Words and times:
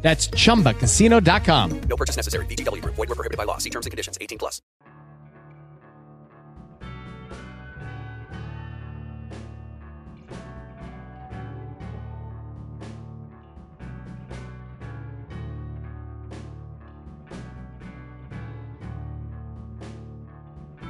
That's 0.00 0.30
chumbacasino.com. 0.30 1.80
No 1.88 1.96
purchase 1.96 2.16
necessary. 2.16 2.46
VGW 2.46 2.80
Group. 2.80 2.94
Void 2.96 3.08
were 3.10 3.14
prohibited 3.14 3.36
by 3.36 3.44
law. 3.44 3.58
See 3.58 3.70
terms 3.70 3.84
and 3.84 3.90
conditions. 3.90 4.16
18 4.20 4.38
plus. 4.38 4.62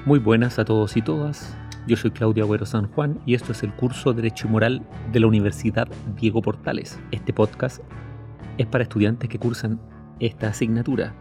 Muy 0.09 0.21
buenas 0.21 0.59
a 0.59 0.65
todos 0.65 0.97
y 0.97 1.03
todas. 1.03 1.55
Yo 1.87 1.95
soy 1.95 2.11
Claudio 2.13 2.47
Agüero 2.47 2.65
San 2.65 2.89
Juan 2.93 3.21
y 3.27 3.35
esto 3.35 3.53
es 3.53 3.63
el 3.63 3.75
curso 3.75 4.15
Derecho 4.15 4.47
y 4.47 4.51
Moral 4.51 4.83
de 5.13 5.21
la 5.21 5.27
Universidad 5.27 5.87
Diego 6.19 6.41
Portales. 6.41 6.99
Este 7.11 7.35
podcast 7.35 7.83
es 8.59 8.67
para 8.67 8.83
estudiantes 8.83 9.29
que 9.29 9.39
cursan 9.39 9.81
esta 10.21 10.49
asignatura, 10.49 11.15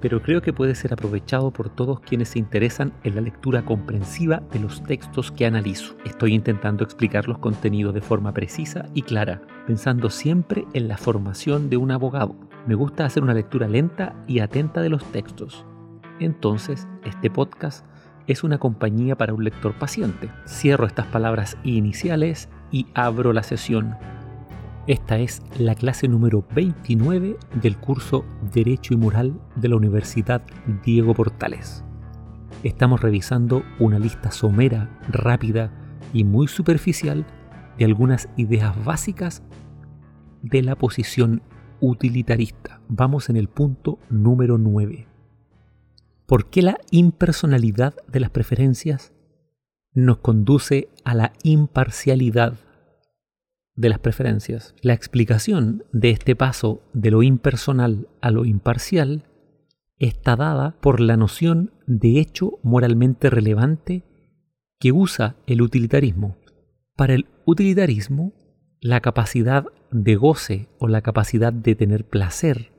pero 0.00 0.22
creo 0.22 0.40
que 0.42 0.52
puede 0.52 0.74
ser 0.74 0.92
aprovechado 0.92 1.50
por 1.50 1.70
todos 1.70 2.00
quienes 2.00 2.28
se 2.30 2.38
interesan 2.38 2.92
en 3.02 3.16
la 3.16 3.20
lectura 3.20 3.64
comprensiva 3.64 4.42
de 4.52 4.60
los 4.60 4.82
textos 4.84 5.32
que 5.32 5.46
analizo. 5.46 5.96
Estoy 6.04 6.34
intentando 6.34 6.84
explicar 6.84 7.26
los 7.26 7.38
contenidos 7.38 7.94
de 7.94 8.00
forma 8.00 8.32
precisa 8.32 8.86
y 8.94 9.02
clara, 9.02 9.42
pensando 9.66 10.10
siempre 10.10 10.66
en 10.72 10.88
la 10.88 10.98
formación 10.98 11.68
de 11.68 11.78
un 11.78 11.90
abogado. 11.90 12.36
Me 12.66 12.74
gusta 12.74 13.04
hacer 13.04 13.22
una 13.22 13.34
lectura 13.34 13.66
lenta 13.66 14.14
y 14.26 14.40
atenta 14.40 14.82
de 14.82 14.90
los 14.90 15.04
textos. 15.10 15.64
Entonces, 16.20 16.86
este 17.04 17.30
podcast 17.30 17.84
es 18.26 18.44
una 18.44 18.58
compañía 18.58 19.16
para 19.16 19.34
un 19.34 19.42
lector 19.42 19.72
paciente. 19.74 20.30
Cierro 20.46 20.86
estas 20.86 21.06
palabras 21.06 21.56
iniciales 21.64 22.48
y 22.70 22.86
abro 22.94 23.32
la 23.32 23.42
sesión. 23.42 23.96
Esta 24.88 25.18
es 25.18 25.42
la 25.58 25.74
clase 25.74 26.08
número 26.08 26.46
29 26.54 27.36
del 27.60 27.76
curso 27.76 28.24
Derecho 28.54 28.94
y 28.94 28.96
Moral 28.96 29.38
de 29.54 29.68
la 29.68 29.76
Universidad 29.76 30.40
Diego 30.82 31.12
Portales. 31.12 31.84
Estamos 32.62 33.02
revisando 33.02 33.62
una 33.78 33.98
lista 33.98 34.30
somera, 34.30 34.98
rápida 35.10 35.70
y 36.14 36.24
muy 36.24 36.48
superficial 36.48 37.26
de 37.76 37.84
algunas 37.84 38.30
ideas 38.38 38.82
básicas 38.82 39.42
de 40.40 40.62
la 40.62 40.74
posición 40.74 41.42
utilitarista. 41.80 42.80
Vamos 42.88 43.28
en 43.28 43.36
el 43.36 43.48
punto 43.48 43.98
número 44.08 44.56
9. 44.56 45.06
¿Por 46.24 46.48
qué 46.48 46.62
la 46.62 46.78
impersonalidad 46.90 47.94
de 48.10 48.20
las 48.20 48.30
preferencias 48.30 49.12
nos 49.92 50.16
conduce 50.16 50.88
a 51.04 51.14
la 51.14 51.34
imparcialidad 51.42 52.54
de 53.78 53.88
las 53.88 54.00
preferencias. 54.00 54.74
La 54.82 54.92
explicación 54.92 55.84
de 55.92 56.10
este 56.10 56.34
paso 56.34 56.82
de 56.92 57.12
lo 57.12 57.22
impersonal 57.22 58.08
a 58.20 58.32
lo 58.32 58.44
imparcial 58.44 59.24
está 59.98 60.34
dada 60.34 60.76
por 60.80 61.00
la 61.00 61.16
noción 61.16 61.72
de 61.86 62.18
hecho 62.18 62.58
moralmente 62.64 63.30
relevante 63.30 64.04
que 64.80 64.90
usa 64.90 65.36
el 65.46 65.62
utilitarismo. 65.62 66.36
Para 66.96 67.14
el 67.14 67.26
utilitarismo, 67.46 68.32
la 68.80 69.00
capacidad 69.00 69.66
de 69.92 70.16
goce 70.16 70.68
o 70.80 70.88
la 70.88 71.00
capacidad 71.00 71.52
de 71.52 71.76
tener 71.76 72.04
placer 72.04 72.72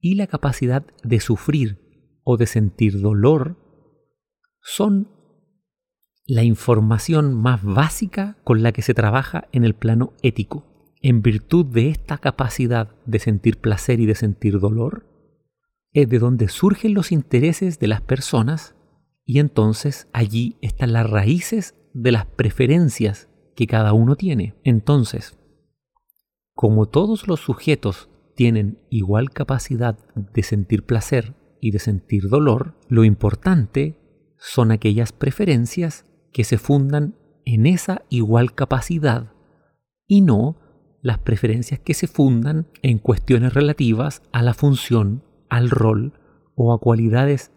y 0.00 0.14
la 0.14 0.28
capacidad 0.28 0.86
de 1.02 1.18
sufrir 1.18 1.78
o 2.22 2.36
de 2.36 2.46
sentir 2.46 3.00
dolor 3.00 3.56
son 4.62 5.08
la 6.28 6.44
información 6.44 7.32
más 7.32 7.64
básica 7.64 8.36
con 8.44 8.62
la 8.62 8.72
que 8.72 8.82
se 8.82 8.92
trabaja 8.92 9.48
en 9.50 9.64
el 9.64 9.74
plano 9.74 10.12
ético. 10.22 10.66
En 11.00 11.22
virtud 11.22 11.64
de 11.64 11.88
esta 11.88 12.18
capacidad 12.18 12.94
de 13.06 13.18
sentir 13.18 13.58
placer 13.58 13.98
y 13.98 14.04
de 14.04 14.14
sentir 14.14 14.60
dolor, 14.60 15.06
es 15.94 16.06
de 16.10 16.18
donde 16.18 16.48
surgen 16.48 16.92
los 16.92 17.12
intereses 17.12 17.78
de 17.78 17.88
las 17.88 18.02
personas 18.02 18.76
y 19.24 19.38
entonces 19.38 20.08
allí 20.12 20.58
están 20.60 20.92
las 20.92 21.08
raíces 21.08 21.74
de 21.94 22.12
las 22.12 22.26
preferencias 22.26 23.30
que 23.56 23.66
cada 23.66 23.94
uno 23.94 24.14
tiene. 24.14 24.54
Entonces, 24.64 25.38
como 26.52 26.86
todos 26.90 27.26
los 27.26 27.40
sujetos 27.40 28.10
tienen 28.34 28.78
igual 28.90 29.30
capacidad 29.30 29.98
de 30.14 30.42
sentir 30.42 30.84
placer 30.84 31.34
y 31.58 31.70
de 31.70 31.78
sentir 31.78 32.28
dolor, 32.28 32.74
lo 32.88 33.04
importante 33.04 33.98
son 34.36 34.72
aquellas 34.72 35.12
preferencias 35.12 36.04
que 36.32 36.44
se 36.44 36.58
fundan 36.58 37.14
en 37.44 37.66
esa 37.66 38.02
igual 38.08 38.54
capacidad 38.54 39.32
y 40.06 40.20
no 40.20 40.56
las 41.02 41.18
preferencias 41.18 41.80
que 41.80 41.94
se 41.94 42.06
fundan 42.06 42.66
en 42.82 42.98
cuestiones 42.98 43.54
relativas 43.54 44.22
a 44.32 44.42
la 44.42 44.54
función, 44.54 45.22
al 45.48 45.70
rol 45.70 46.12
o 46.54 46.72
a 46.72 46.80
cualidades 46.80 47.52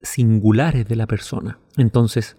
singulares 0.00 0.86
de 0.86 0.96
la 0.96 1.06
persona. 1.06 1.58
Entonces, 1.76 2.36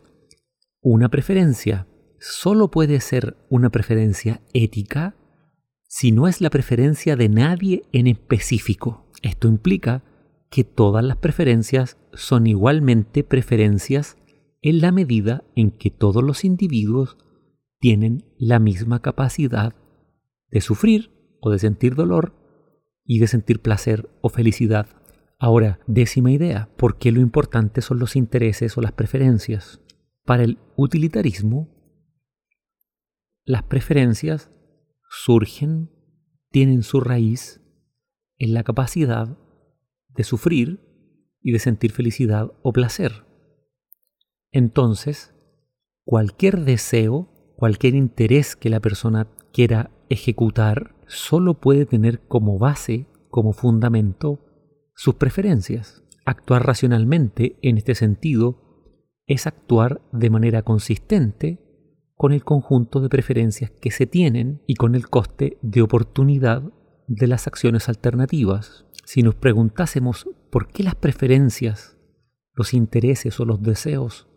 una 0.82 1.10
preferencia 1.10 1.88
solo 2.20 2.72
puede 2.72 3.00
ser 3.02 3.38
una 3.50 3.70
preferencia 3.70 4.42
ética 4.54 5.16
si 5.88 6.12
no 6.12 6.28
es 6.28 6.40
la 6.40 6.50
preferencia 6.50 7.16
de 7.16 7.30
nadie 7.30 7.84
en 7.92 8.08
específico. 8.08 9.06
Esto 9.22 9.48
implica 9.48 10.04
que 10.50 10.64
todas 10.64 11.04
las 11.04 11.18
preferencias 11.18 11.98
son 12.14 12.48
igualmente 12.48 13.24
preferencias 13.24 14.18
en 14.62 14.82
la 14.82 14.92
medida 14.92 15.44
en 15.56 15.72
que 15.72 15.90
todos 15.90 16.24
los 16.24 16.44
individuos 16.44 17.18
tienen 17.80 18.26
la 18.38 18.60
misma 18.60 19.02
capacidad 19.02 19.74
de 20.50 20.62
sufrir 20.62 21.12
o 21.42 21.50
de 21.50 21.60
sentir 21.60 21.96
dolor 21.96 22.34
y 23.06 23.20
de 23.20 23.28
sentir 23.28 23.62
placer 23.62 24.10
o 24.22 24.30
felicidad. 24.30 24.88
Ahora, 25.40 25.80
décima 25.88 26.32
idea, 26.32 26.70
¿por 26.78 26.98
qué 26.98 27.12
lo 27.12 27.22
importante 27.22 27.82
son 27.82 28.00
los 28.00 28.16
intereses 28.16 28.78
o 28.78 28.82
las 28.82 28.92
preferencias? 28.92 29.82
Para 30.26 30.44
el 30.44 30.60
utilitarismo, 30.76 31.70
las 33.46 33.64
preferencias 33.64 34.52
surgen, 35.10 35.90
tienen 36.52 36.84
su 36.84 37.00
raíz 37.00 37.62
en 38.38 38.54
la 38.54 38.64
capacidad 38.64 39.38
de 40.10 40.24
sufrir 40.24 40.82
y 41.42 41.52
de 41.52 41.60
sentir 41.60 41.92
felicidad 41.92 42.52
o 42.62 42.74
placer. 42.74 43.29
Entonces, 44.52 45.34
cualquier 46.06 46.66
deseo, 46.66 47.30
cualquier 47.56 47.96
interés 47.96 48.56
que 48.56 48.70
la 48.70 48.80
persona 48.80 49.28
quiera 49.54 49.92
ejecutar, 50.10 50.96
solo 51.08 51.56
puede 51.56 51.86
tener 51.86 52.22
como 52.28 52.58
base, 52.58 53.08
como 53.30 53.54
fundamento, 53.54 54.40
sus 54.96 55.16
preferencias. 55.16 56.04
Actuar 56.26 56.66
racionalmente, 56.66 57.58
en 57.62 57.78
este 57.78 57.96
sentido, 57.96 58.70
es 59.28 59.46
actuar 59.46 60.02
de 60.12 60.30
manera 60.30 60.64
consistente 60.64 61.60
con 62.16 62.34
el 62.34 62.44
conjunto 62.44 63.00
de 63.00 63.10
preferencias 63.10 63.72
que 63.72 63.92
se 63.92 64.08
tienen 64.08 64.62
y 64.68 64.76
con 64.76 64.96
el 64.96 65.10
coste 65.10 65.58
de 65.62 65.82
oportunidad 65.82 66.64
de 67.08 67.28
las 67.28 67.48
acciones 67.48 67.88
alternativas. 67.88 68.86
Si 69.06 69.24
nos 69.24 69.36
preguntásemos 69.36 70.28
por 70.52 70.68
qué 70.68 70.84
las 70.84 70.96
preferencias, 70.96 71.98
los 72.54 72.74
intereses 72.74 73.40
o 73.40 73.46
los 73.46 73.62
deseos 73.62 74.29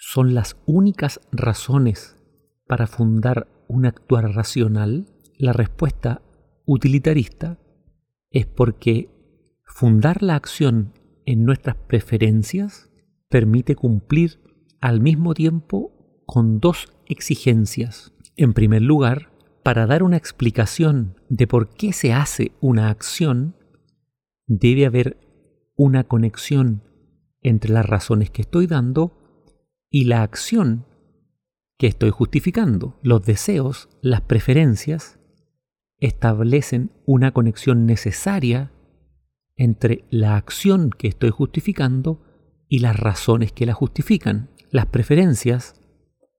son 0.00 0.34
las 0.34 0.56
únicas 0.64 1.20
razones 1.30 2.16
para 2.66 2.86
fundar 2.86 3.46
un 3.68 3.84
actuar 3.84 4.34
racional, 4.34 5.06
la 5.36 5.52
respuesta 5.52 6.22
utilitarista 6.64 7.58
es 8.30 8.46
porque 8.46 9.10
fundar 9.62 10.22
la 10.22 10.36
acción 10.36 10.94
en 11.26 11.44
nuestras 11.44 11.76
preferencias 11.76 12.90
permite 13.28 13.76
cumplir 13.76 14.40
al 14.80 15.00
mismo 15.00 15.34
tiempo 15.34 15.92
con 16.26 16.60
dos 16.60 16.92
exigencias. 17.06 18.14
En 18.36 18.54
primer 18.54 18.80
lugar, 18.80 19.30
para 19.62 19.86
dar 19.86 20.02
una 20.02 20.16
explicación 20.16 21.16
de 21.28 21.46
por 21.46 21.68
qué 21.74 21.92
se 21.92 22.14
hace 22.14 22.52
una 22.60 22.88
acción, 22.88 23.54
debe 24.46 24.86
haber 24.86 25.18
una 25.76 26.04
conexión 26.04 26.82
entre 27.42 27.72
las 27.72 27.84
razones 27.84 28.30
que 28.30 28.42
estoy 28.42 28.66
dando 28.66 29.19
y 29.90 30.04
la 30.04 30.22
acción 30.22 30.86
que 31.76 31.88
estoy 31.88 32.10
justificando. 32.10 32.98
Los 33.02 33.24
deseos, 33.24 33.88
las 34.00 34.20
preferencias, 34.20 35.18
establecen 35.98 36.92
una 37.04 37.32
conexión 37.32 37.86
necesaria 37.86 38.72
entre 39.56 40.04
la 40.10 40.36
acción 40.36 40.90
que 40.90 41.08
estoy 41.08 41.30
justificando 41.30 42.22
y 42.68 42.78
las 42.78 42.98
razones 42.98 43.52
que 43.52 43.66
la 43.66 43.74
justifican. 43.74 44.50
Las 44.70 44.86
preferencias 44.86 45.80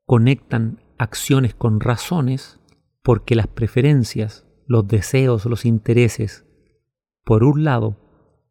conectan 0.06 0.82
acciones 0.98 1.54
con 1.54 1.80
razones 1.80 2.60
porque 3.04 3.36
las 3.36 3.48
preferencias, 3.48 4.48
los 4.66 4.88
deseos, 4.88 5.46
los 5.46 5.66
intereses, 5.66 6.46
por 7.24 7.44
un 7.44 7.64
lado, 7.64 7.98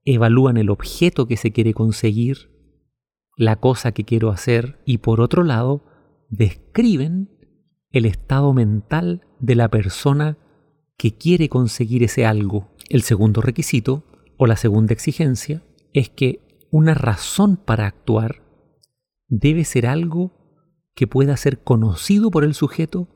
evalúan 0.04 0.56
el 0.56 0.70
objeto 0.70 1.26
que 1.26 1.36
se 1.36 1.52
quiere 1.52 1.74
conseguir, 1.74 2.49
la 3.36 3.56
cosa 3.56 3.92
que 3.92 4.04
quiero 4.04 4.30
hacer, 4.30 4.80
y 4.84 4.98
por 4.98 5.20
otro 5.20 5.44
lado, 5.44 5.84
describen 6.28 7.30
el 7.90 8.06
estado 8.06 8.52
mental 8.52 9.26
de 9.40 9.54
la 9.54 9.68
persona 9.68 10.38
que 10.96 11.16
quiere 11.16 11.48
conseguir 11.48 12.02
ese 12.02 12.26
algo. 12.26 12.68
El 12.88 13.02
segundo 13.02 13.40
requisito, 13.40 14.04
o 14.36 14.46
la 14.46 14.56
segunda 14.56 14.92
exigencia, 14.92 15.62
es 15.92 16.10
que 16.10 16.66
una 16.70 16.94
razón 16.94 17.56
para 17.56 17.86
actuar 17.86 18.42
debe 19.28 19.64
ser 19.64 19.86
algo 19.86 20.32
que 20.94 21.06
pueda 21.06 21.36
ser 21.36 21.62
conocido 21.62 22.30
por 22.30 22.44
el 22.44 22.54
sujeto 22.54 23.08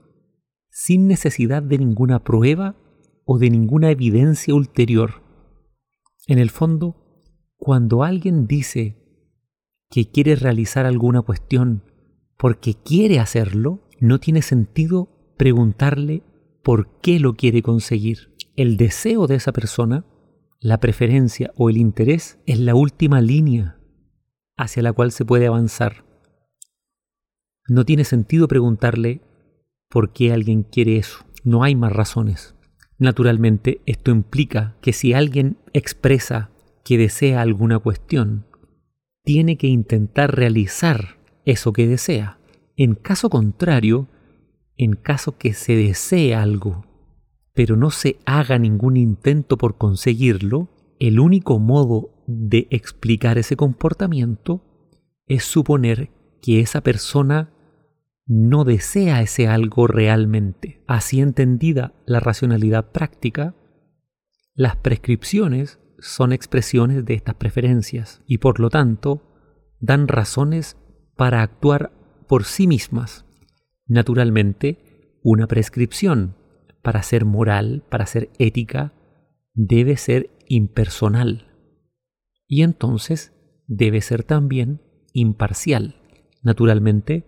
sin 0.71 1.07
necesidad 1.07 1.63
de 1.63 1.79
ninguna 1.79 2.25
prueba 2.25 2.77
o 3.25 3.39
de 3.39 3.51
ninguna 3.51 3.91
evidencia 3.91 4.55
ulterior. 4.55 5.23
En 6.27 6.39
el 6.39 6.51
fondo, 6.51 6.97
cuando 7.57 8.03
alguien 8.03 8.47
dice 8.47 9.04
que 9.91 10.11
quiere 10.11 10.37
realizar 10.37 10.87
alguna 10.87 11.23
cuestión 11.23 11.83
porque 12.37 12.75
quiere 12.75 13.21
hacerlo, 13.21 13.89
no 14.01 14.19
tiene 14.19 14.43
sentido 14.43 15.09
preguntarle 15.37 16.23
por 16.63 17.01
qué 17.01 17.21
lo 17.21 17.35
quiere 17.35 17.63
conseguir. 17.63 18.35
El 18.57 18.77
deseo 18.77 19.27
de 19.27 19.37
esa 19.37 19.53
persona, 19.53 20.05
la 20.61 20.79
preferencia 20.79 21.53
o 21.57 21.71
el 21.71 21.77
interés 21.77 22.39
es 22.47 22.59
la 22.59 22.75
última 22.75 23.21
línea 23.21 23.79
hacia 24.57 24.83
la 24.83 24.93
cual 24.93 25.13
se 25.13 25.25
puede 25.25 25.47
avanzar. 25.47 26.05
No 27.69 27.85
tiene 27.85 28.05
sentido 28.05 28.49
preguntarle 28.49 29.23
por 29.89 30.13
qué 30.13 30.33
alguien 30.33 30.63
quiere 30.63 30.97
eso. 30.97 31.25
No 31.45 31.63
hay 31.63 31.75
más 31.75 31.93
razones. 31.93 32.55
Naturalmente, 32.99 33.81
esto 33.87 34.11
implica 34.11 34.77
que 34.81 34.93
si 34.93 35.13
alguien 35.13 35.59
expresa 35.73 36.51
que 36.85 36.99
desea 36.99 37.41
alguna 37.41 37.79
cuestión, 37.79 38.47
tiene 39.25 39.57
que 39.57 39.67
intentar 39.67 40.37
realizar 40.37 41.19
eso 41.45 41.73
que 41.73 41.89
desea. 41.89 42.39
En 42.77 42.95
caso 42.95 43.31
contrario, 43.31 44.09
en 44.77 44.93
caso 44.95 45.37
que 45.39 45.55
se 45.55 45.75
desee 45.75 46.35
algo, 46.35 46.85
pero 47.55 47.77
no 47.77 47.91
se 47.91 48.19
haga 48.27 48.59
ningún 48.59 48.97
intento 48.97 49.57
por 49.57 49.77
conseguirlo, 49.79 50.69
el 50.99 51.21
único 51.21 51.59
modo 51.59 52.11
de 52.27 52.67
explicar 52.71 53.39
ese 53.39 53.57
comportamiento 53.57 54.63
es 55.27 55.45
suponer 55.45 56.11
que 56.43 56.61
esa 56.61 56.83
persona 56.83 57.53
no 58.27 58.65
desea 58.65 59.23
ese 59.23 59.49
algo 59.49 59.87
realmente. 59.87 60.83
Así 60.87 61.21
entendida 61.21 61.95
la 62.07 62.21
racionalidad 62.21 62.91
práctica, 62.91 63.55
las 64.55 64.77
prescripciones 64.77 65.79
son 66.05 66.35
expresiones 66.35 67.07
de 67.07 67.15
estas 67.15 67.35
preferencias 67.37 68.21
y 68.27 68.37
por 68.37 68.61
lo 68.61 68.69
tanto 68.69 69.23
dan 69.81 70.07
razones 70.07 70.77
para 71.17 71.41
actuar 71.41 71.93
por 72.29 72.45
sí 72.45 72.67
mismas. 72.67 73.25
Naturalmente, 73.87 75.19
una 75.23 75.47
prescripción 75.47 76.37
para 76.83 77.03
ser 77.03 77.25
moral, 77.25 77.83
para 77.89 78.05
ser 78.05 78.29
ética, 78.39 78.93
debe 79.55 79.97
ser 79.97 80.29
impersonal 80.47 81.47
y 82.47 82.63
entonces 82.63 83.33
debe 83.67 84.03
ser 84.03 84.25
también 84.25 84.83
imparcial. 85.15 85.97
Naturalmente, 86.43 87.25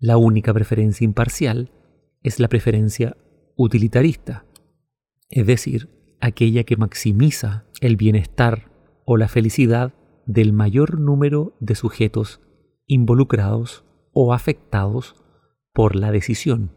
la 0.00 0.16
única 0.16 0.52
preferencia 0.52 1.04
imparcial 1.04 1.70
es 2.24 2.40
la 2.40 2.48
preferencia 2.48 3.16
utilitarista, 3.56 4.44
es 5.30 5.46
decir, 5.46 5.97
aquella 6.20 6.64
que 6.64 6.76
maximiza 6.76 7.64
el 7.80 7.96
bienestar 7.96 8.70
o 9.04 9.16
la 9.16 9.28
felicidad 9.28 9.94
del 10.26 10.52
mayor 10.52 11.00
número 11.00 11.56
de 11.60 11.74
sujetos 11.74 12.40
involucrados 12.86 13.84
o 14.12 14.32
afectados 14.32 15.16
por 15.72 15.96
la 15.96 16.10
decisión. 16.10 16.72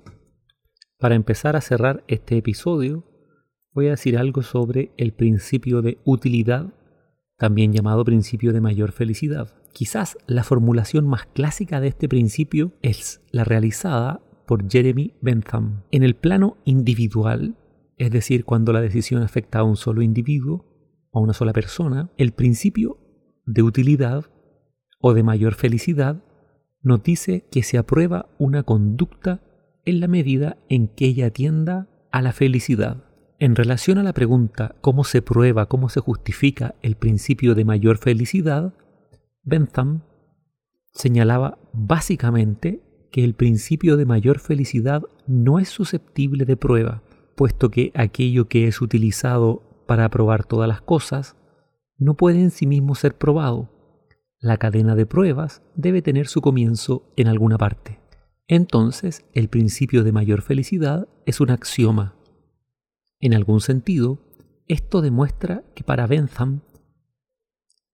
Para 0.99 1.15
empezar 1.15 1.55
a 1.55 1.61
cerrar 1.61 2.03
este 2.07 2.37
episodio, 2.37 3.03
voy 3.73 3.87
a 3.87 3.91
decir 3.91 4.17
algo 4.17 4.43
sobre 4.43 4.91
el 4.97 5.13
principio 5.13 5.81
de 5.81 5.97
utilidad, 6.03 6.73
también 7.37 7.73
llamado 7.73 8.05
principio 8.05 8.53
de 8.53 8.61
mayor 8.61 8.91
felicidad. 8.91 9.55
Quizás 9.73 10.17
la 10.27 10.43
formulación 10.43 11.07
más 11.07 11.25
clásica 11.25 11.79
de 11.79 11.87
este 11.87 12.07
principio 12.07 12.73
es 12.81 13.21
la 13.31 13.43
realizada 13.43 14.21
por 14.45 14.69
Jeremy 14.69 15.13
Bentham. 15.21 15.83
En 15.91 16.03
el 16.03 16.15
plano 16.15 16.57
individual, 16.65 17.55
es 18.01 18.09
decir, 18.09 18.45
cuando 18.45 18.73
la 18.73 18.81
decisión 18.81 19.21
afecta 19.21 19.59
a 19.59 19.63
un 19.63 19.75
solo 19.75 20.01
individuo, 20.01 20.65
a 21.13 21.19
una 21.19 21.33
sola 21.33 21.53
persona, 21.53 22.09
el 22.17 22.31
principio 22.31 22.97
de 23.45 23.61
utilidad 23.61 24.25
o 24.99 25.13
de 25.13 25.21
mayor 25.21 25.53
felicidad 25.53 26.23
nos 26.81 27.03
dice 27.03 27.47
que 27.51 27.61
se 27.61 27.77
aprueba 27.77 28.29
una 28.39 28.63
conducta 28.63 29.41
en 29.85 29.99
la 29.99 30.07
medida 30.07 30.57
en 30.67 30.87
que 30.87 31.05
ella 31.05 31.27
atienda 31.27 31.89
a 32.11 32.23
la 32.23 32.33
felicidad. 32.33 33.03
En 33.37 33.55
relación 33.55 33.99
a 33.99 34.03
la 34.03 34.13
pregunta 34.13 34.73
cómo 34.81 35.03
se 35.03 35.21
prueba, 35.21 35.67
cómo 35.67 35.87
se 35.87 35.99
justifica 35.99 36.73
el 36.81 36.95
principio 36.95 37.53
de 37.53 37.65
mayor 37.65 37.99
felicidad, 37.99 38.73
Bentham 39.43 40.01
señalaba 40.91 41.59
básicamente 41.71 42.81
que 43.11 43.23
el 43.23 43.35
principio 43.35 43.95
de 43.95 44.07
mayor 44.07 44.39
felicidad 44.39 45.03
no 45.27 45.59
es 45.59 45.69
susceptible 45.69 46.45
de 46.45 46.57
prueba, 46.57 47.03
puesto 47.41 47.71
que 47.71 47.91
aquello 47.95 48.47
que 48.47 48.67
es 48.67 48.81
utilizado 48.83 49.83
para 49.87 50.07
probar 50.09 50.45
todas 50.45 50.67
las 50.67 50.79
cosas 50.79 51.35
no 51.97 52.15
puede 52.15 52.39
en 52.39 52.51
sí 52.51 52.67
mismo 52.67 52.93
ser 52.93 53.17
probado. 53.17 53.67
La 54.37 54.57
cadena 54.57 54.93
de 54.93 55.07
pruebas 55.07 55.63
debe 55.73 56.03
tener 56.03 56.27
su 56.27 56.39
comienzo 56.39 57.11
en 57.17 57.27
alguna 57.27 57.57
parte. 57.57 57.99
Entonces, 58.45 59.25
el 59.33 59.49
principio 59.49 60.03
de 60.03 60.11
mayor 60.11 60.43
felicidad 60.43 61.07
es 61.25 61.41
un 61.41 61.49
axioma. 61.49 62.15
En 63.19 63.33
algún 63.33 63.59
sentido, 63.59 64.19
esto 64.67 65.01
demuestra 65.01 65.63
que 65.73 65.83
para 65.83 66.05
Bentham 66.05 66.61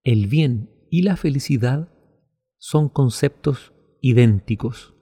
el 0.03 0.27
bien 0.27 0.69
y 0.91 1.03
la 1.03 1.15
felicidad 1.15 1.87
son 2.57 2.89
conceptos 2.89 3.71
idénticos, 4.01 4.93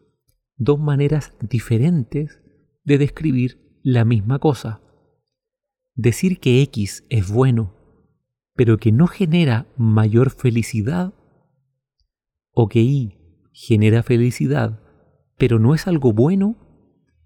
dos 0.55 0.79
maneras 0.79 1.33
diferentes 1.41 2.43
de 2.83 2.99
describir 2.99 3.64
la 3.85 4.03
misma 4.03 4.39
cosa. 4.39 4.81
Decir 5.93 6.39
que 6.39 6.63
X 6.63 7.05
es 7.09 7.31
bueno, 7.31 7.75
pero 8.55 8.79
que 8.79 8.91
no 8.91 9.05
genera 9.05 9.67
mayor 9.77 10.31
felicidad, 10.31 11.13
o 12.51 12.67
que 12.67 12.81
Y 12.81 13.19
genera 13.53 14.01
felicidad, 14.01 14.81
pero 15.37 15.59
no 15.59 15.75
es 15.75 15.85
algo 15.85 16.13
bueno, 16.13 16.55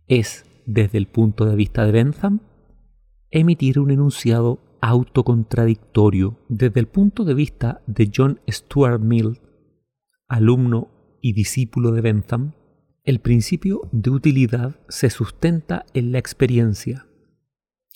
es, 0.07 0.43
desde 0.65 0.97
el 0.97 1.07
punto 1.07 1.45
de 1.45 1.55
vista 1.55 1.85
de 1.85 1.93
Bentham, 1.93 2.41
emitir 3.31 3.79
un 3.79 3.91
enunciado 3.91 4.59
autocontradictorio 4.81 6.39
desde 6.49 6.81
el 6.81 6.87
punto 6.87 7.23
de 7.23 7.35
vista 7.35 7.81
de 7.87 8.11
John 8.13 8.41
Stuart 8.49 9.01
Mill, 9.01 9.39
alumno 10.27 10.89
y 11.21 11.31
discípulo 11.31 11.93
de 11.93 12.01
Bentham, 12.01 12.51
el 13.09 13.19
principio 13.19 13.89
de 13.91 14.11
utilidad 14.11 14.79
se 14.87 15.09
sustenta 15.09 15.83
en 15.95 16.11
la 16.11 16.19
experiencia. 16.19 17.07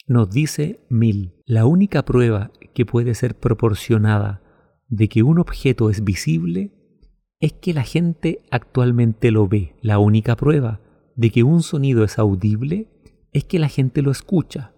Nos 0.08 0.32
dice 0.32 0.86
Mill, 0.90 1.36
la 1.46 1.68
única 1.68 2.04
prueba 2.04 2.52
que 2.74 2.86
puede 2.86 3.14
ser 3.14 3.36
proporcionada 3.36 4.42
de 4.88 5.08
que 5.10 5.22
un 5.22 5.38
objeto 5.38 5.92
es 5.92 6.04
visible 6.04 6.72
es 7.40 7.54
que 7.54 7.76
la 7.76 7.84
gente 7.84 8.40
actualmente 8.50 9.30
lo 9.30 9.48
ve. 9.48 9.76
La 9.82 10.00
única 10.00 10.36
prueba 10.36 10.82
de 11.16 11.30
que 11.30 11.44
un 11.44 11.62
sonido 11.62 12.04
es 12.04 12.18
audible 12.18 12.88
es 13.34 13.44
que 13.46 13.60
la 13.60 13.70
gente 13.70 14.02
lo 14.02 14.10
escucha. 14.10 14.74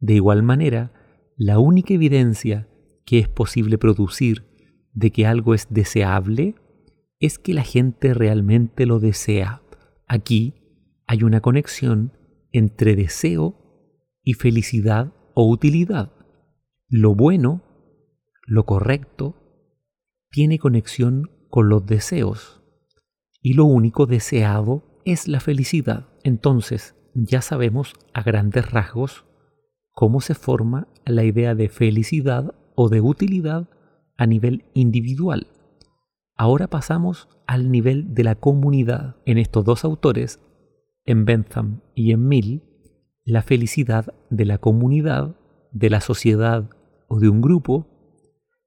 De 0.00 0.14
igual 0.14 0.42
manera, 0.42 0.92
la 1.36 1.60
única 1.60 1.94
evidencia 1.94 2.68
que 3.06 3.20
es 3.20 3.28
posible 3.28 3.78
producir 3.78 4.46
de 4.94 5.12
que 5.12 5.26
algo 5.26 5.54
es 5.54 5.68
deseable 5.70 6.56
es 7.20 7.38
que 7.38 7.54
la 7.54 7.62
gente 7.62 8.14
realmente 8.14 8.86
lo 8.86 8.98
desea. 8.98 9.62
Aquí 10.08 10.54
hay 11.06 11.22
una 11.22 11.40
conexión 11.40 12.12
entre 12.50 12.96
deseo 12.96 13.56
y 14.24 14.32
felicidad 14.34 15.12
o 15.34 15.48
utilidad. 15.48 16.12
Lo 16.88 17.14
bueno, 17.14 17.62
lo 18.46 18.64
correcto, 18.64 19.36
tiene 20.30 20.58
conexión 20.58 21.30
con 21.50 21.68
los 21.68 21.84
deseos 21.86 22.62
y 23.42 23.54
lo 23.54 23.64
único 23.64 24.06
deseado 24.06 25.00
es 25.04 25.28
la 25.28 25.40
felicidad. 25.40 26.08
Entonces, 26.24 26.96
ya 27.14 27.42
sabemos 27.42 27.94
a 28.14 28.22
grandes 28.22 28.70
rasgos 28.70 29.24
cómo 29.92 30.20
se 30.20 30.34
forma 30.34 30.88
la 31.04 31.24
idea 31.24 31.54
de 31.54 31.68
felicidad 31.68 32.54
o 32.76 32.88
de 32.88 33.00
utilidad 33.00 33.68
a 34.16 34.26
nivel 34.26 34.64
individual. 34.74 35.48
Ahora 36.40 36.68
pasamos 36.68 37.28
al 37.46 37.70
nivel 37.70 38.14
de 38.14 38.24
la 38.24 38.34
comunidad. 38.34 39.16
En 39.26 39.36
estos 39.36 39.62
dos 39.62 39.84
autores, 39.84 40.40
en 41.04 41.26
Bentham 41.26 41.82
y 41.94 42.12
en 42.12 42.26
Mill, 42.26 42.62
la 43.26 43.42
felicidad 43.42 44.14
de 44.30 44.46
la 44.46 44.56
comunidad, 44.56 45.36
de 45.70 45.90
la 45.90 46.00
sociedad 46.00 46.70
o 47.08 47.20
de 47.20 47.28
un 47.28 47.42
grupo 47.42 47.88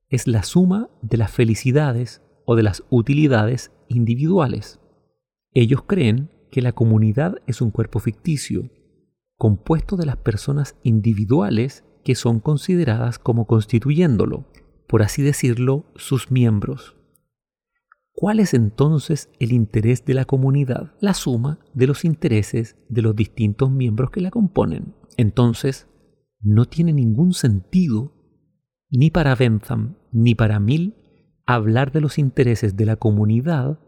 es 0.07 0.27
la 0.27 0.43
suma 0.43 0.91
de 1.01 1.17
las 1.17 1.31
felicidades 1.31 2.21
o 2.45 2.55
de 2.55 2.61
las 2.61 2.83
utilidades 2.91 3.71
individuales. 3.87 4.79
Ellos 5.51 5.81
creen 5.81 6.29
que 6.51 6.61
la 6.61 6.73
comunidad 6.73 7.37
es 7.47 7.59
un 7.59 7.71
cuerpo 7.71 7.97
ficticio, 7.97 8.69
compuesto 9.35 9.97
de 9.97 10.05
las 10.05 10.17
personas 10.17 10.77
individuales 10.83 11.83
que 12.03 12.13
son 12.13 12.39
consideradas 12.39 13.17
como 13.17 13.47
constituyéndolo, 13.47 14.45
por 14.87 15.01
así 15.01 15.23
decirlo, 15.23 15.87
sus 15.95 16.29
miembros. 16.29 16.97
¿Cuál 18.15 18.39
es 18.39 18.53
entonces 18.53 19.29
el 19.39 19.51
interés 19.51 20.05
de 20.05 20.13
la 20.13 20.25
comunidad? 20.25 20.93
La 21.01 21.15
suma 21.15 21.59
de 21.73 21.87
los 21.87 22.05
intereses 22.05 22.77
de 22.87 23.01
los 23.01 23.15
distintos 23.15 23.71
miembros 23.71 24.11
que 24.11 24.21
la 24.21 24.29
componen. 24.29 24.93
Entonces, 25.17 25.87
no 26.39 26.65
tiene 26.65 26.93
ningún 26.93 27.33
sentido, 27.33 28.13
ni 28.89 29.09
para 29.09 29.35
Bentham 29.35 29.97
ni 30.11 30.35
para 30.35 30.59
Mill, 30.59 30.95
hablar 31.47 31.91
de 31.91 32.01
los 32.01 32.19
intereses 32.19 32.77
de 32.77 32.85
la 32.85 32.97
comunidad 32.97 33.79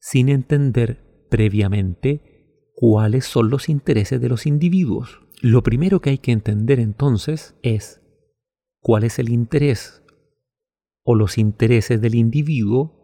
sin 0.00 0.30
entender 0.30 1.26
previamente 1.30 2.70
cuáles 2.74 3.26
son 3.26 3.50
los 3.50 3.68
intereses 3.68 4.20
de 4.20 4.28
los 4.30 4.46
individuos. 4.46 5.20
Lo 5.42 5.62
primero 5.62 6.00
que 6.00 6.10
hay 6.10 6.18
que 6.18 6.32
entender 6.32 6.80
entonces 6.80 7.56
es 7.62 8.00
cuál 8.80 9.04
es 9.04 9.18
el 9.18 9.28
interés 9.28 10.02
o 11.04 11.14
los 11.14 11.36
intereses 11.36 12.00
del 12.00 12.14
individuo 12.14 12.95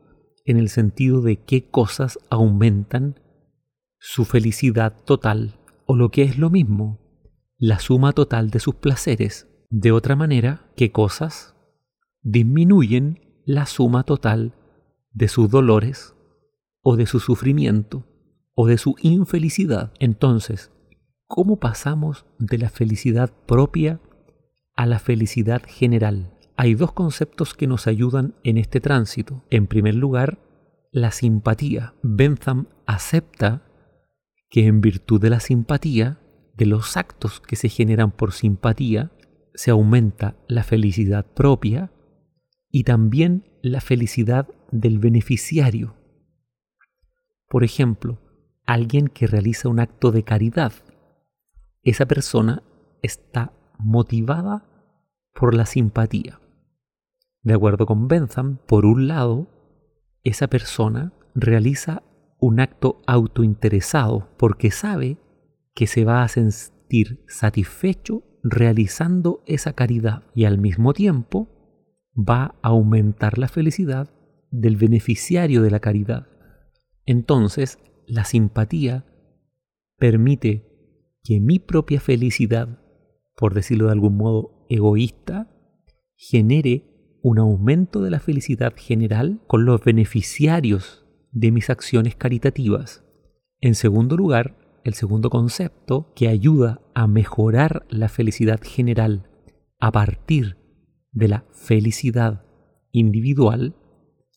en 0.44 0.56
el 0.56 0.68
sentido 0.68 1.20
de 1.20 1.36
qué 1.36 1.68
cosas 1.68 2.18
aumentan 2.30 3.20
su 3.98 4.24
felicidad 4.24 4.94
total 5.04 5.60
o 5.86 5.96
lo 5.96 6.10
que 6.10 6.22
es 6.22 6.38
lo 6.38 6.50
mismo, 6.50 7.00
la 7.58 7.78
suma 7.78 8.12
total 8.12 8.50
de 8.50 8.58
sus 8.58 8.74
placeres. 8.74 9.48
De 9.70 9.92
otra 9.92 10.16
manera, 10.16 10.70
qué 10.76 10.90
cosas 10.90 11.54
disminuyen 12.22 13.20
la 13.44 13.66
suma 13.66 14.04
total 14.04 14.54
de 15.12 15.28
sus 15.28 15.50
dolores 15.50 16.14
o 16.82 16.96
de 16.96 17.06
su 17.06 17.20
sufrimiento 17.20 18.04
o 18.54 18.66
de 18.66 18.78
su 18.78 18.96
infelicidad. 19.00 19.92
Entonces, 19.98 20.72
¿cómo 21.26 21.58
pasamos 21.58 22.26
de 22.38 22.58
la 22.58 22.70
felicidad 22.70 23.32
propia 23.46 24.00
a 24.74 24.86
la 24.86 24.98
felicidad 24.98 25.62
general? 25.66 26.31
Hay 26.56 26.74
dos 26.74 26.92
conceptos 26.92 27.54
que 27.54 27.66
nos 27.66 27.86
ayudan 27.86 28.34
en 28.44 28.58
este 28.58 28.80
tránsito. 28.80 29.44
En 29.50 29.66
primer 29.66 29.94
lugar, 29.94 30.38
la 30.90 31.10
simpatía. 31.10 31.94
Bentham 32.02 32.66
acepta 32.86 33.62
que 34.50 34.66
en 34.66 34.80
virtud 34.80 35.20
de 35.20 35.30
la 35.30 35.40
simpatía, 35.40 36.20
de 36.54 36.66
los 36.66 36.96
actos 36.96 37.40
que 37.40 37.56
se 37.56 37.70
generan 37.70 38.10
por 38.10 38.32
simpatía, 38.32 39.10
se 39.54 39.70
aumenta 39.70 40.36
la 40.46 40.62
felicidad 40.62 41.24
propia 41.24 41.90
y 42.70 42.84
también 42.84 43.44
la 43.62 43.80
felicidad 43.80 44.48
del 44.70 44.98
beneficiario. 44.98 45.96
Por 47.48 47.64
ejemplo, 47.64 48.18
alguien 48.66 49.08
que 49.08 49.26
realiza 49.26 49.68
un 49.68 49.80
acto 49.80 50.10
de 50.10 50.22
caridad. 50.22 50.72
Esa 51.82 52.06
persona 52.06 52.62
está 53.02 53.52
motivada 53.78 54.66
por 55.34 55.54
la 55.54 55.66
simpatía. 55.66 56.41
De 57.42 57.54
acuerdo 57.54 57.86
con 57.86 58.06
Bentham, 58.08 58.58
por 58.66 58.86
un 58.86 59.08
lado, 59.08 59.48
esa 60.22 60.46
persona 60.46 61.12
realiza 61.34 62.02
un 62.38 62.60
acto 62.60 63.02
autointeresado 63.06 64.28
porque 64.36 64.70
sabe 64.70 65.18
que 65.74 65.86
se 65.86 66.04
va 66.04 66.22
a 66.22 66.28
sentir 66.28 67.24
satisfecho 67.26 68.22
realizando 68.42 69.42
esa 69.46 69.72
caridad 69.72 70.24
y 70.34 70.44
al 70.44 70.58
mismo 70.58 70.92
tiempo 70.92 71.48
va 72.16 72.56
a 72.62 72.68
aumentar 72.68 73.38
la 73.38 73.48
felicidad 73.48 74.10
del 74.50 74.76
beneficiario 74.76 75.62
de 75.62 75.70
la 75.70 75.80
caridad. 75.80 76.26
Entonces, 77.06 77.78
la 78.06 78.24
simpatía 78.24 79.06
permite 79.96 80.68
que 81.24 81.40
mi 81.40 81.58
propia 81.58 82.00
felicidad, 82.00 82.80
por 83.36 83.54
decirlo 83.54 83.86
de 83.86 83.92
algún 83.92 84.16
modo 84.16 84.66
egoísta, 84.68 85.48
genere 86.16 86.91
un 87.22 87.38
aumento 87.38 88.02
de 88.02 88.10
la 88.10 88.20
felicidad 88.20 88.74
general 88.76 89.40
con 89.46 89.64
los 89.64 89.82
beneficiarios 89.82 91.06
de 91.30 91.50
mis 91.50 91.70
acciones 91.70 92.16
caritativas. 92.16 93.04
En 93.60 93.74
segundo 93.74 94.16
lugar, 94.16 94.56
el 94.84 94.94
segundo 94.94 95.30
concepto 95.30 96.12
que 96.16 96.28
ayuda 96.28 96.80
a 96.94 97.06
mejorar 97.06 97.86
la 97.88 98.08
felicidad 98.08 98.60
general 98.62 99.28
a 99.78 99.92
partir 99.92 100.56
de 101.12 101.28
la 101.28 101.44
felicidad 101.52 102.44
individual 102.90 103.76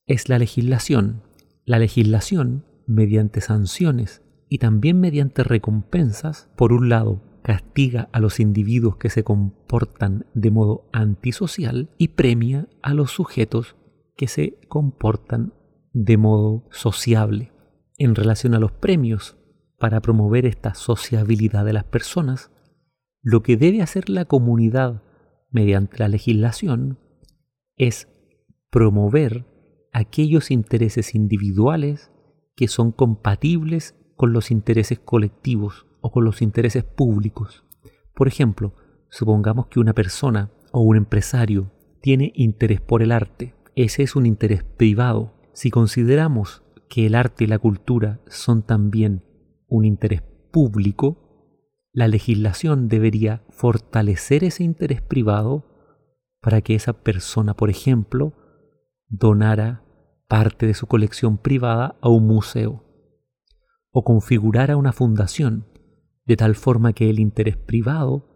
es 0.06 0.30
la 0.30 0.38
legislación. 0.38 1.24
La 1.66 1.80
legislación, 1.80 2.66
mediante 2.86 3.42
sanciones 3.42 4.22
y 4.48 4.60
también 4.60 5.00
mediante 5.00 5.44
recompensas, 5.44 6.50
por 6.56 6.72
un 6.72 6.90
lado, 6.90 7.24
castiga 7.46 8.10
a 8.12 8.20
los 8.20 8.40
individuos 8.40 8.98
que 8.98 9.12
se 9.12 9.24
comportan 9.24 10.26
de 10.34 10.50
modo 10.50 10.90
antisocial 10.92 11.92
y 12.00 12.08
premia 12.08 12.68
a 12.82 12.96
los 12.96 13.12
sujetos 13.12 13.76
que 14.18 14.28
se 14.28 14.58
comportan 14.68 15.54
de 15.94 16.18
modo 16.18 16.68
sociable. 16.72 17.52
En 18.00 18.16
relación 18.16 18.56
a 18.56 18.60
los 18.60 18.72
premios, 18.72 19.38
para 19.78 20.02
promover 20.02 20.48
esta 20.48 20.74
sociabilidad 20.74 21.66
de 21.66 21.74
las 21.74 21.84
personas, 21.84 22.50
lo 23.22 23.44
que 23.44 23.58
debe 23.58 23.84
hacer 23.84 24.10
la 24.10 24.26
comunidad 24.26 25.04
mediante 25.52 26.00
la 26.00 26.08
legislación 26.08 26.98
es 27.78 28.08
promover 28.72 29.46
aquellos 29.94 30.50
intereses 30.50 31.14
individuales 31.14 32.12
que 32.56 32.68
son 32.68 32.92
compatibles 32.92 33.96
con 34.16 34.34
los 34.34 34.50
intereses 34.50 34.98
colectivos 34.98 35.86
o 36.06 36.12
con 36.12 36.24
los 36.24 36.44
intereses 36.44 36.84
públicos. 36.84 37.64
Por 38.14 38.28
ejemplo, 38.28 38.76
supongamos 39.10 39.66
que 39.68 39.80
una 39.80 39.94
persona 39.94 40.52
o 40.72 40.82
un 40.82 40.98
empresario 40.98 41.72
tiene 42.00 42.32
interés 42.36 42.80
por 42.80 43.02
el 43.02 43.12
arte. 43.12 43.56
Ese 43.76 44.04
es 44.04 44.16
un 44.16 44.28
interés 44.28 44.64
privado. 44.64 45.34
Si 45.54 45.72
consideramos 45.72 46.62
que 46.90 47.08
el 47.08 47.16
arte 47.16 47.46
y 47.46 47.48
la 47.48 47.58
cultura 47.58 48.20
son 48.28 48.62
también 48.62 49.24
un 49.68 49.84
interés 49.84 50.22
público, 50.52 51.50
la 51.92 52.08
legislación 52.08 52.88
debería 52.88 53.44
fortalecer 53.50 54.44
ese 54.44 54.64
interés 54.64 55.02
privado 55.02 55.66
para 56.40 56.62
que 56.62 56.76
esa 56.76 56.94
persona, 56.94 57.56
por 57.56 57.72
ejemplo, 57.72 58.34
donara 59.08 59.84
parte 60.28 60.68
de 60.68 60.76
su 60.76 60.86
colección 60.86 61.40
privada 61.40 61.98
a 62.00 62.10
un 62.10 62.28
museo 62.28 62.84
o 63.90 64.04
configurara 64.04 64.78
una 64.78 64.92
fundación 64.92 65.66
de 66.26 66.36
tal 66.36 66.56
forma 66.56 66.94
que 66.94 67.10
el 67.10 67.20
interés 67.20 67.58
privado 67.58 68.28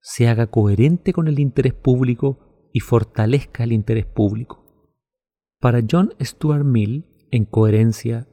se 0.00 0.28
haga 0.28 0.46
coherente 0.46 1.12
con 1.12 1.28
el 1.28 1.38
interés 1.38 1.74
público 1.74 2.70
y 2.72 2.80
fortalezca 2.80 3.64
el 3.64 3.72
interés 3.72 4.06
público. 4.06 4.64
Para 5.60 5.80
John 5.88 6.14
Stuart 6.20 6.64
Mill, 6.64 7.06
en 7.30 7.44
coherencia 7.44 8.28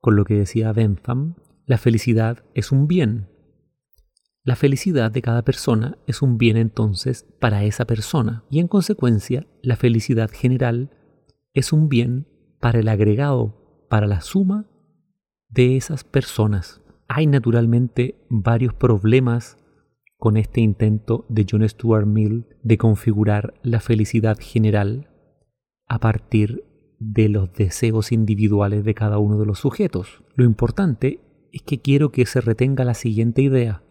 con 0.00 0.16
lo 0.16 0.24
que 0.24 0.34
decía 0.34 0.72
Bentham, 0.72 1.36
la 1.64 1.78
felicidad 1.78 2.44
es 2.54 2.70
un 2.70 2.86
bien. 2.86 3.28
La 4.44 4.54
felicidad 4.54 5.10
de 5.10 5.22
cada 5.22 5.42
persona 5.42 5.98
es 6.06 6.22
un 6.22 6.38
bien 6.38 6.56
entonces 6.56 7.26
para 7.40 7.64
esa 7.64 7.86
persona 7.86 8.44
y 8.50 8.60
en 8.60 8.68
consecuencia 8.68 9.46
la 9.62 9.74
felicidad 9.74 10.30
general 10.32 10.90
es 11.54 11.72
un 11.72 11.88
bien 11.88 12.28
para 12.60 12.78
el 12.78 12.88
agregado, 12.88 13.86
para 13.90 14.06
la 14.06 14.20
suma 14.20 14.70
de 15.48 15.76
esas 15.76 16.04
personas. 16.04 16.82
Hay 17.08 17.26
naturalmente 17.26 18.16
varios 18.28 18.74
problemas 18.74 19.58
con 20.18 20.36
este 20.36 20.60
intento 20.60 21.26
de 21.28 21.46
John 21.48 21.68
Stuart 21.68 22.06
Mill 22.06 22.46
de 22.62 22.78
configurar 22.78 23.54
la 23.62 23.80
felicidad 23.80 24.38
general 24.40 25.10
a 25.86 26.00
partir 26.00 26.64
de 26.98 27.28
los 27.28 27.52
deseos 27.52 28.12
individuales 28.12 28.84
de 28.84 28.94
cada 28.94 29.18
uno 29.18 29.38
de 29.38 29.46
los 29.46 29.58
sujetos. 29.58 30.22
Lo 30.34 30.44
importante 30.44 31.20
es 31.52 31.62
que 31.62 31.80
quiero 31.80 32.10
que 32.10 32.26
se 32.26 32.40
retenga 32.40 32.84
la 32.84 32.94
siguiente 32.94 33.42
idea. 33.42 33.82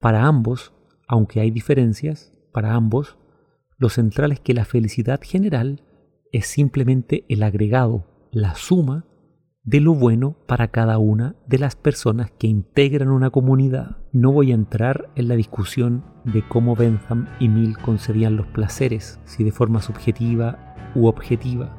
Para 0.00 0.26
ambos, 0.26 0.72
aunque 1.06 1.40
hay 1.40 1.50
diferencias, 1.50 2.32
para 2.52 2.74
ambos, 2.74 3.18
lo 3.76 3.88
central 3.88 4.32
es 4.32 4.40
que 4.40 4.54
la 4.54 4.64
felicidad 4.64 5.20
general 5.22 5.82
es 6.32 6.46
simplemente 6.46 7.24
el 7.28 7.42
agregado, 7.42 8.06
la 8.32 8.54
suma 8.54 9.04
de 9.64 9.80
lo 9.80 9.94
bueno 9.94 10.36
para 10.46 10.68
cada 10.68 10.98
una 10.98 11.36
de 11.46 11.58
las 11.58 11.76
personas 11.76 12.32
que 12.36 12.48
integran 12.48 13.10
una 13.10 13.30
comunidad. 13.30 13.98
No 14.12 14.32
voy 14.32 14.50
a 14.50 14.56
entrar 14.56 15.08
en 15.14 15.28
la 15.28 15.36
discusión 15.36 16.04
de 16.24 16.42
cómo 16.42 16.74
Bentham 16.74 17.28
y 17.38 17.48
Mill 17.48 17.78
concebían 17.78 18.36
los 18.36 18.46
placeres, 18.48 19.20
si 19.24 19.44
de 19.44 19.52
forma 19.52 19.80
subjetiva 19.80 20.74
u 20.94 21.06
objetiva. 21.06 21.78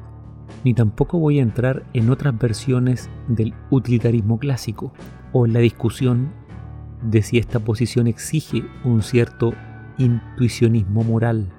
ni 0.62 0.72
tampoco 0.72 1.18
voy 1.18 1.40
a 1.40 1.42
entrar 1.42 1.84
en 1.92 2.10
otras 2.10 2.38
versiones 2.38 3.10
del 3.28 3.54
utilitarismo 3.70 4.38
clásico 4.38 4.92
o 5.32 5.46
en 5.46 5.52
la 5.52 5.60
discusión 5.60 6.32
de 7.02 7.22
si 7.22 7.38
esta 7.38 7.60
posición 7.60 8.06
exige 8.06 8.64
un 8.84 9.02
cierto 9.02 9.52
intuicionismo 9.98 11.02
moral, 11.02 11.52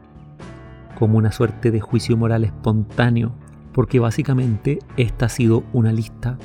como 0.98 1.18
una 1.18 1.32
suerte 1.32 1.72
de 1.72 1.82
juicio 1.82 2.18
moral 2.18 2.46
espontáneo, 2.46 3.36
porque 3.76 4.00
básicamente 4.00 4.80
esta 4.96 5.26
ha 5.26 5.30
sido 5.30 5.66
una 5.74 5.92
lista 5.92 6.38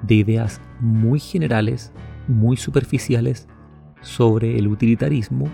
de 0.00 0.14
ideas 0.14 0.62
muy 0.80 1.20
generales, 1.20 1.92
muy 2.26 2.56
superficiales 2.56 3.48
sobre 4.00 4.58
el 4.58 4.66
utilitarismo, 4.66 5.46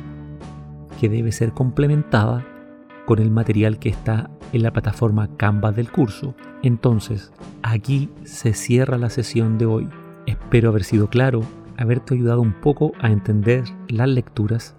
que 1.00 1.08
debe 1.08 1.32
ser 1.32 1.50
complementada 1.50 2.46
con 3.06 3.18
el 3.18 3.32
material 3.32 3.80
que 3.80 3.88
está 3.88 4.30
en 4.52 4.62
la 4.62 4.72
plataforma 4.72 5.28
Canvas 5.36 5.74
del 5.74 5.90
curso. 5.90 6.36
Entonces, 6.62 7.32
aquí 7.64 8.08
se 8.22 8.54
cierra 8.54 8.96
la 8.96 9.10
sesión 9.10 9.58
de 9.58 9.66
hoy. 9.66 9.88
Espero 10.26 10.68
haber 10.68 10.84
sido 10.84 11.08
claro, 11.08 11.40
haberte 11.76 12.14
ayudado 12.14 12.40
un 12.40 12.52
poco 12.52 12.92
a 13.00 13.10
entender 13.10 13.64
las 13.88 14.08
lecturas 14.08 14.76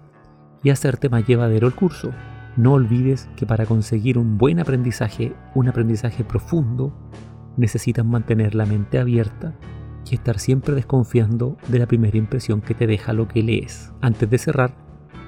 y 0.62 0.70
hacerte 0.70 1.10
más 1.10 1.26
llevadero 1.26 1.66
el 1.66 1.74
curso. 1.74 2.10
No 2.58 2.72
olvides 2.72 3.30
que 3.36 3.46
para 3.46 3.64
conseguir 3.66 4.18
un 4.18 4.36
buen 4.36 4.58
aprendizaje, 4.58 5.32
un 5.54 5.68
aprendizaje 5.68 6.24
profundo, 6.24 6.92
necesitas 7.56 8.04
mantener 8.04 8.56
la 8.56 8.66
mente 8.66 8.98
abierta 8.98 9.54
y 10.10 10.16
estar 10.16 10.40
siempre 10.40 10.74
desconfiando 10.74 11.56
de 11.68 11.78
la 11.78 11.86
primera 11.86 12.18
impresión 12.18 12.60
que 12.60 12.74
te 12.74 12.88
deja 12.88 13.12
lo 13.12 13.28
que 13.28 13.44
lees. 13.44 13.92
Antes 14.00 14.28
de 14.28 14.38
cerrar, 14.38 14.74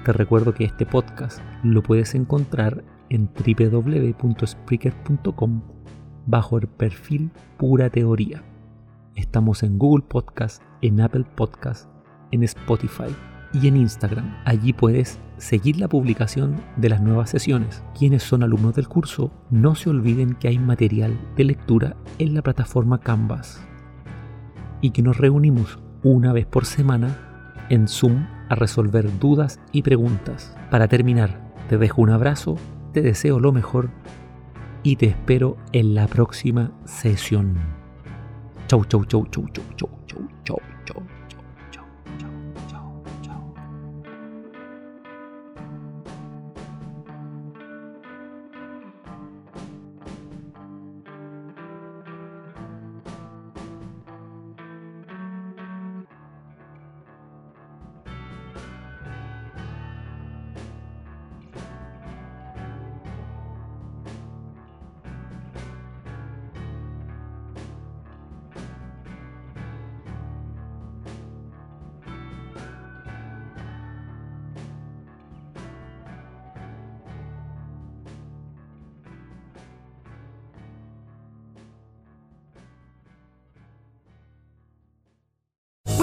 te 0.03 0.11
recuerdo 0.11 0.53
que 0.53 0.65
este 0.65 0.85
podcast 0.85 1.39
lo 1.63 1.81
puedes 1.81 2.15
encontrar 2.15 2.83
en 3.07 3.29
www.spreaker.com 3.33 5.61
bajo 6.25 6.57
el 6.57 6.67
perfil 6.67 7.31
Pura 7.57 7.89
Teoría. 7.89 8.43
Estamos 9.15 9.63
en 9.63 9.77
Google 9.77 10.03
Podcast, 10.05 10.61
en 10.81 10.99
Apple 10.99 11.23
Podcast, 11.37 11.89
en 12.31 12.43
Spotify 12.43 13.15
y 13.53 13.67
en 13.67 13.77
Instagram. 13.77 14.37
Allí 14.45 14.73
puedes 14.73 15.19
seguir 15.37 15.77
la 15.77 15.87
publicación 15.87 16.55
de 16.77 16.89
las 16.89 17.01
nuevas 17.01 17.29
sesiones. 17.29 17.83
Quienes 17.97 18.23
son 18.23 18.43
alumnos 18.43 18.75
del 18.75 18.87
curso, 18.87 19.31
no 19.49 19.75
se 19.75 19.89
olviden 19.89 20.35
que 20.35 20.47
hay 20.47 20.59
material 20.59 21.17
de 21.35 21.43
lectura 21.43 21.95
en 22.19 22.33
la 22.33 22.41
plataforma 22.41 22.99
Canvas 22.99 23.65
y 24.81 24.91
que 24.91 25.01
nos 25.01 25.17
reunimos 25.17 25.79
una 26.03 26.33
vez 26.33 26.45
por 26.45 26.65
semana 26.65 27.17
en 27.69 27.87
Zoom 27.87 28.25
a 28.49 28.55
resolver 28.55 29.19
dudas 29.19 29.59
y 29.71 29.81
preguntas. 29.81 30.55
Para 30.69 30.87
terminar, 30.87 31.53
te 31.69 31.77
dejo 31.77 32.01
un 32.01 32.09
abrazo, 32.09 32.57
te 32.91 33.01
deseo 33.01 33.39
lo 33.39 33.51
mejor 33.51 33.89
y 34.83 34.95
te 34.95 35.07
espero 35.07 35.57
en 35.71 35.95
la 35.95 36.07
próxima 36.07 36.71
sesión. 36.85 37.55
Chau, 38.67 38.83
chau, 38.85 39.05
chau, 39.05 39.25
chau, 39.27 39.45
chau, 39.53 39.65
chau, 39.75 39.89
chau, 40.07 40.27
chau. 40.43 40.70